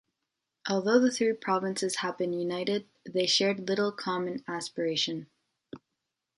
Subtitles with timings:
[0.67, 5.29] Although the three provinces had been united, they shared little common aspiration.